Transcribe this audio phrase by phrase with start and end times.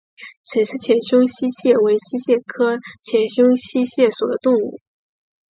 [0.41, 4.79] 沈氏浅胸溪蟹为溪蟹科浅胸溪蟹属的动物。